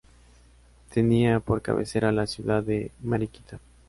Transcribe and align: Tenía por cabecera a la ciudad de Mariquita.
Tenía 0.91 1.39
por 1.41 1.61
cabecera 1.61 2.09
a 2.09 2.11
la 2.11 2.25
ciudad 2.25 2.63
de 2.63 2.89
Mariquita. 3.03 3.59